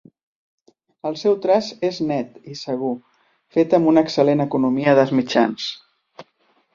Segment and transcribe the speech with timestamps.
[1.09, 2.93] El seu traç és net i segur,
[3.57, 5.69] fet amb una excel·lent economia de mitjans.